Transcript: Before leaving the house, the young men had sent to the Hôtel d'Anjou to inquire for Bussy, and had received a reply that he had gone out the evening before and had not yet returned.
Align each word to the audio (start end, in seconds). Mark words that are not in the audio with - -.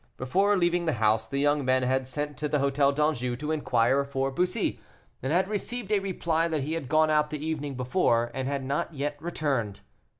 Before 0.17 0.57
leaving 0.57 0.85
the 0.85 0.93
house, 0.93 1.27
the 1.27 1.37
young 1.37 1.63
men 1.63 1.83
had 1.83 2.07
sent 2.07 2.35
to 2.37 2.49
the 2.49 2.57
Hôtel 2.57 2.95
d'Anjou 2.95 3.35
to 3.35 3.51
inquire 3.51 4.03
for 4.03 4.31
Bussy, 4.31 4.79
and 5.21 5.31
had 5.31 5.47
received 5.47 5.91
a 5.91 5.99
reply 5.99 6.47
that 6.47 6.63
he 6.63 6.73
had 6.73 6.89
gone 6.89 7.11
out 7.11 7.29
the 7.29 7.45
evening 7.45 7.75
before 7.75 8.31
and 8.33 8.47
had 8.47 8.63
not 8.63 8.95
yet 8.95 9.15
returned. 9.21 9.81